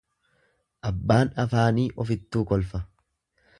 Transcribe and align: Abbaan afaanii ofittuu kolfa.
Abbaan 0.91 1.31
afaanii 1.45 1.85
ofittuu 2.05 2.45
kolfa. 2.53 2.85